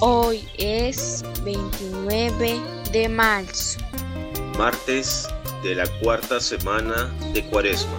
Hoy 0.00 0.46
es 0.58 1.24
29 1.44 2.60
de 2.92 3.08
marzo. 3.08 3.80
Martes 4.58 5.26
de 5.62 5.76
la 5.76 5.86
cuarta 6.02 6.40
semana 6.40 7.10
de 7.32 7.42
Cuaresma. 7.46 7.98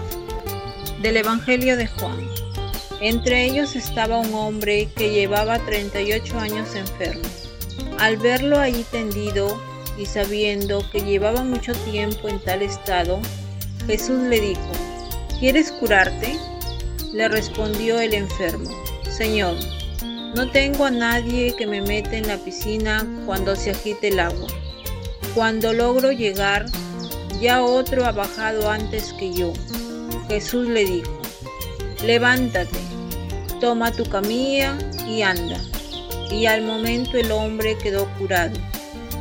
Del 1.01 1.17
Evangelio 1.17 1.75
de 1.77 1.87
Juan. 1.87 2.29
Entre 3.01 3.45
ellos 3.45 3.75
estaba 3.75 4.17
un 4.17 4.33
hombre 4.35 4.87
que 4.95 5.09
llevaba 5.09 5.57
38 5.59 6.37
años 6.37 6.75
enfermo. 6.75 7.27
Al 7.99 8.17
verlo 8.17 8.59
allí 8.59 8.83
tendido 8.91 9.59
y 9.97 10.05
sabiendo 10.05 10.87
que 10.91 11.01
llevaba 11.01 11.43
mucho 11.43 11.73
tiempo 11.73 12.29
en 12.29 12.39
tal 12.39 12.61
estado, 12.61 13.19
Jesús 13.87 14.21
le 14.23 14.39
dijo, 14.39 14.71
¿quieres 15.39 15.71
curarte? 15.71 16.37
Le 17.13 17.27
respondió 17.29 17.99
el 17.99 18.13
enfermo, 18.13 18.69
Señor, 19.17 19.55
no 20.35 20.51
tengo 20.51 20.85
a 20.85 20.91
nadie 20.91 21.55
que 21.55 21.65
me 21.65 21.81
meta 21.81 22.15
en 22.15 22.27
la 22.27 22.37
piscina 22.37 23.03
cuando 23.25 23.55
se 23.55 23.71
agite 23.71 24.09
el 24.09 24.19
agua. 24.19 24.47
Cuando 25.33 25.73
logro 25.73 26.11
llegar, 26.11 26.67
ya 27.41 27.63
otro 27.63 28.05
ha 28.05 28.11
bajado 28.11 28.69
antes 28.69 29.13
que 29.13 29.33
yo. 29.33 29.53
Jesús 30.27 30.67
le 30.67 30.85
dijo, 30.85 31.19
levántate, 32.05 32.77
toma 33.59 33.91
tu 33.91 34.05
camilla 34.05 34.77
y 35.07 35.23
anda. 35.23 35.59
Y 36.29 36.45
al 36.45 36.61
momento 36.61 37.17
el 37.17 37.31
hombre 37.31 37.75
quedó 37.81 38.07
curado. 38.19 38.59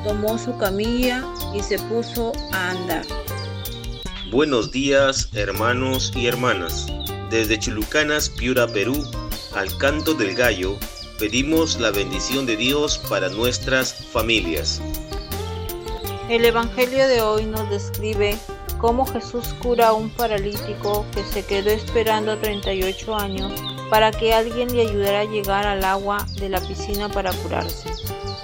Tomó 0.05 0.37
su 0.37 0.59
camilla 0.59 1.25
y 1.55 1.63
se 1.63 1.79
puso 1.79 2.33
a 2.53 2.73
andar. 2.73 3.07
Buenos 4.31 4.71
días, 4.71 5.31
hermanos 5.33 6.13
y 6.15 6.27
hermanas. 6.27 6.87
Desde 7.31 7.59
Chulucanas, 7.59 8.29
Piura, 8.29 8.67
Perú, 8.67 9.03
al 9.57 9.75
canto 9.79 10.13
del 10.13 10.35
gallo, 10.35 10.77
pedimos 11.19 11.81
la 11.81 11.91
bendición 11.91 12.45
de 12.45 12.59
Dios 12.59 12.99
para 13.09 13.31
nuestras 13.31 13.95
familias. 14.13 14.83
El 16.29 16.45
Evangelio 16.45 17.09
de 17.09 17.23
hoy 17.23 17.47
nos 17.47 17.69
describe 17.71 18.37
cómo 18.79 19.07
Jesús 19.07 19.55
cura 19.63 19.89
a 19.89 19.93
un 19.95 20.11
paralítico 20.11 21.07
que 21.15 21.25
se 21.25 21.43
quedó 21.43 21.71
esperando 21.71 22.37
38 22.37 23.17
años 23.17 23.53
para 23.89 24.11
que 24.11 24.35
alguien 24.35 24.77
le 24.77 24.83
ayudara 24.83 25.21
a 25.21 25.25
llegar 25.25 25.67
al 25.67 25.85
agua 25.85 26.27
de 26.39 26.51
la 26.51 26.61
piscina 26.61 27.09
para 27.09 27.33
curarse. 27.33 27.89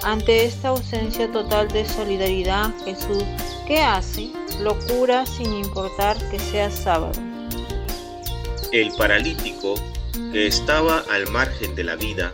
Ante 0.01 0.45
esta 0.45 0.69
ausencia 0.69 1.31
total 1.31 1.67
de 1.67 1.87
solidaridad, 1.87 2.73
Jesús, 2.85 3.23
¿qué 3.67 3.81
hace? 3.81 4.31
Lo 4.61 4.79
cura 4.87 5.27
sin 5.27 5.53
importar 5.53 6.17
que 6.31 6.39
sea 6.39 6.71
sábado. 6.71 7.21
El 8.71 8.91
paralítico, 8.93 9.75
que 10.31 10.47
estaba 10.47 10.99
al 11.11 11.29
margen 11.31 11.75
de 11.75 11.83
la 11.83 11.95
vida, 11.95 12.33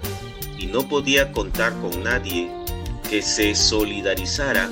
y 0.58 0.67
no 0.67 0.88
podía 0.88 1.31
contar 1.31 1.73
con 1.81 2.03
nadie 2.03 2.52
que 3.09 3.22
se 3.22 3.55
solidarizara 3.55 4.69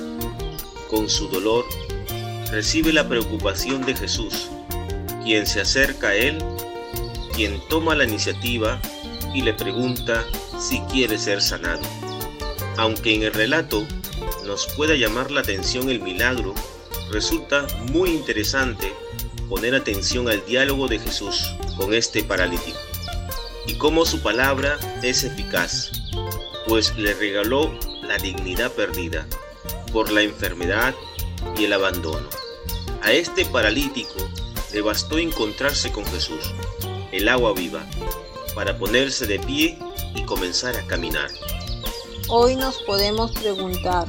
con 0.88 1.08
su 1.08 1.28
dolor, 1.28 1.64
recibe 2.50 2.92
la 2.92 3.08
preocupación 3.08 3.84
de 3.84 3.94
Jesús, 3.94 4.48
quien 5.24 5.46
se 5.46 5.60
acerca 5.60 6.08
a 6.08 6.14
él, 6.14 6.38
quien 7.34 7.60
toma 7.68 7.94
la 7.94 8.04
iniciativa 8.04 8.80
y 9.34 9.42
le 9.42 9.54
pregunta 9.54 10.24
si 10.58 10.80
quiere 10.82 11.18
ser 11.18 11.42
sanado. 11.42 11.82
Aunque 12.76 13.14
en 13.14 13.22
el 13.22 13.32
relato 13.32 13.86
nos 14.46 14.66
pueda 14.76 14.94
llamar 14.94 15.30
la 15.30 15.40
atención 15.40 15.90
el 15.90 16.00
milagro, 16.00 16.54
resulta 17.10 17.66
muy 17.92 18.10
interesante 18.10 18.92
poner 19.48 19.74
atención 19.74 20.28
al 20.28 20.44
diálogo 20.46 20.88
de 20.88 20.98
Jesús 20.98 21.54
con 21.76 21.94
este 21.94 22.22
paralítico 22.22 22.87
y 23.68 23.74
cómo 23.74 24.06
su 24.06 24.20
palabra 24.22 24.78
es 25.02 25.24
eficaz, 25.24 25.92
pues 26.66 26.96
le 26.96 27.12
regaló 27.12 27.70
la 28.02 28.16
dignidad 28.16 28.72
perdida 28.72 29.26
por 29.92 30.10
la 30.10 30.22
enfermedad 30.22 30.94
y 31.56 31.66
el 31.66 31.74
abandono. 31.74 32.28
A 33.02 33.12
este 33.12 33.44
paralítico 33.44 34.26
le 34.72 34.80
bastó 34.80 35.18
encontrarse 35.18 35.92
con 35.92 36.06
Jesús, 36.06 36.50
el 37.12 37.28
agua 37.28 37.52
viva, 37.52 37.84
para 38.54 38.78
ponerse 38.78 39.26
de 39.26 39.38
pie 39.38 39.78
y 40.14 40.24
comenzar 40.24 40.74
a 40.74 40.86
caminar. 40.86 41.28
Hoy 42.28 42.56
nos 42.56 42.82
podemos 42.84 43.32
preguntar, 43.32 44.08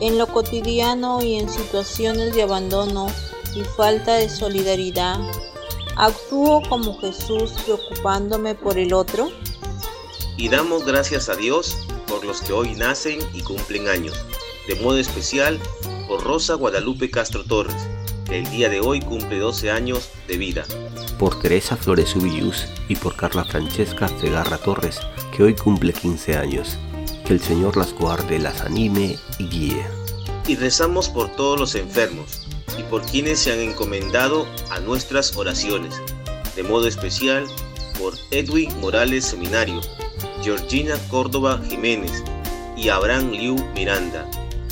en 0.00 0.18
lo 0.18 0.26
cotidiano 0.26 1.22
y 1.22 1.36
en 1.36 1.48
situaciones 1.48 2.34
de 2.34 2.42
abandono 2.42 3.06
y 3.54 3.62
falta 3.62 4.14
de 4.14 4.28
solidaridad, 4.28 5.20
¿Actúo 5.96 6.62
como 6.68 6.98
Jesús 7.00 7.52
preocupándome 7.64 8.54
por 8.54 8.78
el 8.78 8.92
otro? 8.92 9.28
Y 10.36 10.48
damos 10.48 10.84
gracias 10.84 11.28
a 11.28 11.34
Dios 11.34 11.76
por 12.06 12.24
los 12.24 12.40
que 12.40 12.52
hoy 12.52 12.74
nacen 12.74 13.18
y 13.34 13.42
cumplen 13.42 13.88
años, 13.88 14.24
de 14.66 14.76
modo 14.76 14.98
especial 14.98 15.58
por 16.08 16.22
Rosa 16.24 16.54
Guadalupe 16.54 17.10
Castro 17.10 17.44
Torres, 17.44 17.76
que 18.24 18.38
el 18.38 18.50
día 18.50 18.68
de 18.68 18.80
hoy 18.80 19.00
cumple 19.00 19.38
12 19.38 19.70
años 19.70 20.10
de 20.26 20.38
vida. 20.38 20.64
Por 21.18 21.38
Teresa 21.40 21.76
Flores 21.76 22.16
Ubillus 22.16 22.66
y 22.88 22.96
por 22.96 23.16
Carla 23.16 23.44
Francesca 23.44 24.08
Segarra 24.20 24.58
Torres, 24.58 25.00
que 25.36 25.42
hoy 25.42 25.54
cumple 25.54 25.92
15 25.92 26.36
años. 26.36 26.78
Que 27.26 27.34
el 27.34 27.40
Señor 27.40 27.76
las 27.76 27.92
guarde, 27.92 28.38
las 28.38 28.62
anime 28.62 29.18
y 29.38 29.46
guíe. 29.46 29.86
Y 30.46 30.56
rezamos 30.56 31.08
por 31.08 31.30
todos 31.36 31.60
los 31.60 31.74
enfermos, 31.74 32.48
y 32.80 32.82
por 32.84 33.02
quienes 33.02 33.40
se 33.40 33.52
han 33.52 33.60
encomendado 33.60 34.46
a 34.70 34.80
nuestras 34.80 35.36
oraciones, 35.36 36.00
de 36.56 36.62
modo 36.62 36.88
especial 36.88 37.44
por 37.98 38.14
Edwin 38.30 38.70
Morales 38.80 39.26
Seminario, 39.26 39.82
Georgina 40.42 40.96
Córdoba 41.10 41.60
Jiménez 41.68 42.24
y 42.78 42.88
Abraham 42.88 43.32
Liu 43.32 43.56
Miranda. 43.74 44.26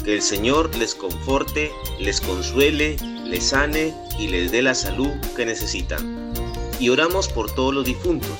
Que 0.04 0.14
el 0.14 0.22
Señor 0.22 0.74
les 0.76 0.94
conforte, 0.94 1.70
les 2.00 2.22
consuele, 2.22 2.96
les 3.26 3.48
sane 3.48 3.94
y 4.18 4.28
les 4.28 4.50
dé 4.50 4.62
la 4.62 4.74
salud 4.74 5.10
que 5.36 5.44
necesitan. 5.44 6.32
Y 6.80 6.88
oramos 6.88 7.28
por 7.28 7.50
todos 7.54 7.74
los 7.74 7.84
difuntos, 7.84 8.38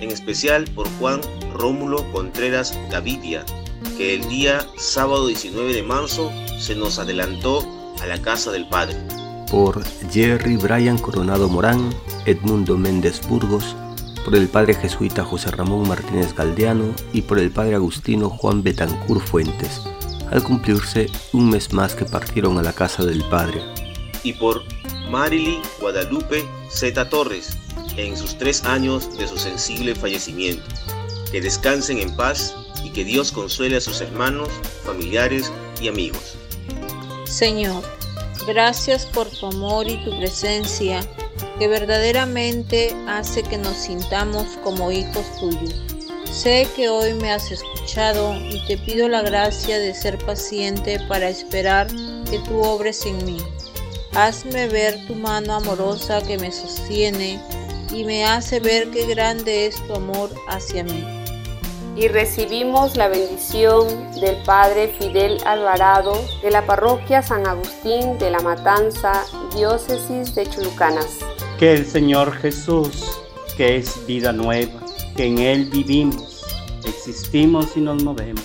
en 0.00 0.10
especial 0.10 0.64
por 0.74 0.88
Juan 0.98 1.20
Rómulo 1.52 2.10
Contreras 2.12 2.78
Gavidia, 2.90 3.44
que 3.98 4.14
el 4.14 4.26
día 4.30 4.66
sábado 4.78 5.26
19 5.26 5.74
de 5.74 5.82
marzo 5.82 6.32
se 6.58 6.74
nos 6.74 6.98
adelantó 6.98 7.79
a 8.00 8.06
la 8.06 8.20
casa 8.20 8.50
del 8.50 8.68
Padre. 8.68 8.96
Por 9.50 9.82
Jerry 10.10 10.56
Brian 10.56 10.98
Coronado 10.98 11.48
Morán, 11.48 11.94
Edmundo 12.24 12.76
Méndez 12.76 13.20
Burgos, 13.28 13.76
por 14.24 14.36
el 14.36 14.48
Padre 14.48 14.74
Jesuita 14.74 15.24
José 15.24 15.50
Ramón 15.50 15.88
Martínez 15.88 16.34
Galdeano 16.34 16.94
y 17.12 17.22
por 17.22 17.38
el 17.38 17.50
Padre 17.50 17.74
Agustino 17.74 18.30
Juan 18.30 18.62
Betancur 18.62 19.20
Fuentes, 19.20 19.82
al 20.30 20.42
cumplirse 20.42 21.06
un 21.32 21.50
mes 21.50 21.72
más 21.72 21.94
que 21.94 22.04
partieron 22.04 22.58
a 22.58 22.62
la 22.62 22.72
casa 22.72 23.04
del 23.04 23.24
Padre. 23.24 23.62
Y 24.22 24.34
por 24.34 24.62
Marily 25.10 25.60
Guadalupe 25.80 26.44
Zeta 26.70 27.08
Torres, 27.08 27.56
en 27.96 28.16
sus 28.16 28.36
tres 28.38 28.64
años 28.64 29.16
de 29.18 29.26
su 29.26 29.36
sensible 29.36 29.94
fallecimiento. 29.94 30.64
Que 31.30 31.40
descansen 31.40 31.98
en 31.98 32.14
paz 32.16 32.54
y 32.84 32.90
que 32.90 33.04
Dios 33.04 33.32
consuele 33.32 33.76
a 33.76 33.80
sus 33.80 34.00
hermanos, 34.00 34.48
familiares 34.84 35.52
y 35.80 35.88
amigos. 35.88 36.39
Señor, 37.30 37.84
gracias 38.48 39.06
por 39.06 39.30
tu 39.30 39.46
amor 39.46 39.88
y 39.88 40.02
tu 40.04 40.10
presencia 40.18 41.00
que 41.60 41.68
verdaderamente 41.68 42.92
hace 43.06 43.44
que 43.44 43.56
nos 43.56 43.76
sintamos 43.76 44.58
como 44.64 44.90
hijos 44.90 45.24
tuyos. 45.38 45.74
Sé 46.28 46.66
que 46.74 46.88
hoy 46.88 47.14
me 47.14 47.30
has 47.30 47.52
escuchado 47.52 48.34
y 48.34 48.66
te 48.66 48.76
pido 48.78 49.08
la 49.08 49.22
gracia 49.22 49.78
de 49.78 49.94
ser 49.94 50.18
paciente 50.26 50.98
para 51.08 51.28
esperar 51.28 51.86
que 52.28 52.40
tú 52.40 52.60
obres 52.62 53.06
en 53.06 53.24
mí. 53.24 53.38
Hazme 54.12 54.66
ver 54.66 55.06
tu 55.06 55.14
mano 55.14 55.54
amorosa 55.54 56.20
que 56.22 56.36
me 56.36 56.50
sostiene 56.50 57.40
y 57.94 58.02
me 58.02 58.24
hace 58.24 58.58
ver 58.58 58.90
qué 58.90 59.06
grande 59.06 59.68
es 59.68 59.76
tu 59.86 59.94
amor 59.94 60.34
hacia 60.48 60.82
mí 60.82 61.19
y 61.96 62.08
recibimos 62.08 62.96
la 62.96 63.08
bendición 63.08 63.86
del 64.20 64.36
Padre 64.44 64.88
Fidel 64.98 65.38
Alvarado 65.44 66.12
de 66.42 66.50
la 66.50 66.64
parroquia 66.64 67.22
San 67.22 67.46
Agustín 67.46 68.18
de 68.18 68.30
la 68.30 68.40
Matanza, 68.40 69.24
diócesis 69.54 70.34
de 70.34 70.48
Chulucanas. 70.48 71.18
Que 71.58 71.74
el 71.74 71.86
Señor 71.86 72.32
Jesús, 72.32 73.20
que 73.56 73.76
es 73.76 74.06
vida 74.06 74.32
nueva, 74.32 74.80
que 75.16 75.26
en 75.26 75.38
Él 75.38 75.68
vivimos, 75.70 76.44
existimos 76.86 77.76
y 77.76 77.80
nos 77.80 78.02
movemos, 78.02 78.44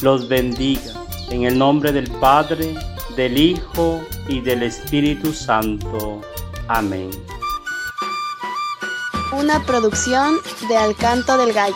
los 0.00 0.28
bendiga 0.28 0.94
en 1.30 1.44
el 1.44 1.58
nombre 1.58 1.92
del 1.92 2.10
Padre, 2.12 2.74
del 3.16 3.36
Hijo 3.36 4.00
y 4.28 4.40
del 4.40 4.62
Espíritu 4.62 5.32
Santo. 5.32 6.20
Amén. 6.68 7.10
Una 9.32 9.62
producción 9.64 10.36
de 10.68 10.76
Alcanto 10.76 11.36
del 11.36 11.52
Gallo. 11.52 11.74